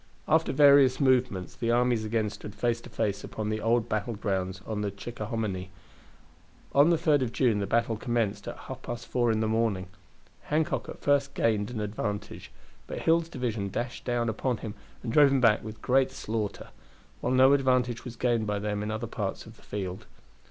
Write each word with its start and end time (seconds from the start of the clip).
After 0.27 0.51
various 0.51 0.99
movements 0.99 1.53
the 1.55 1.69
armies 1.69 2.03
again 2.03 2.31
stood 2.31 2.55
face 2.55 2.81
to 2.81 2.89
face 2.89 3.23
upon 3.23 3.49
the 3.49 3.61
old 3.61 3.87
battle 3.87 4.15
grounds 4.15 4.59
on 4.65 4.81
the 4.81 4.89
Chickahominy. 4.89 5.69
On 6.73 6.89
the 6.89 6.95
3d 6.97 7.21
of 7.21 7.31
June 7.31 7.59
the 7.59 7.67
battle 7.67 7.95
commenced 7.97 8.47
at 8.47 8.57
half 8.57 8.81
past 8.81 9.05
four 9.05 9.31
in 9.31 9.41
the 9.41 9.47
morning. 9.47 9.85
Hancock 10.45 10.89
at 10.89 11.01
first 11.03 11.35
gained 11.35 11.69
an 11.69 11.79
advantage, 11.79 12.51
but 12.87 12.97
Hill's 13.01 13.29
division 13.29 13.69
dashed 13.69 14.03
down 14.03 14.27
upon 14.27 14.57
him 14.57 14.73
and 15.03 15.13
drove 15.13 15.29
him 15.29 15.39
back 15.39 15.63
with 15.63 15.83
great 15.83 16.09
slaughter; 16.09 16.69
while 17.19 17.31
no 17.33 17.53
advantage 17.53 18.03
was 18.03 18.15
gained 18.15 18.47
by 18.47 18.57
them 18.57 18.81
in 18.81 18.89
other 18.89 19.05
parts 19.05 19.45
of 19.45 19.55
the 19.55 19.61
field. 19.61 20.07